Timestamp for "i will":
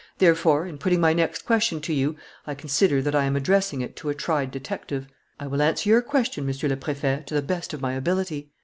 5.39-5.61